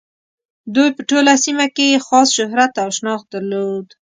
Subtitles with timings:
[0.75, 3.87] دوی په ټوله سیمه کې یې خاص شهرت او شناخت درلود.